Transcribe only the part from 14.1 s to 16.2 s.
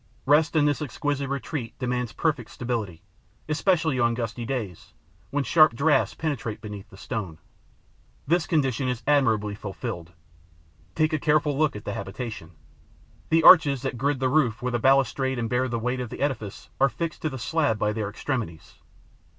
the roof with a balustrade and bear the weight of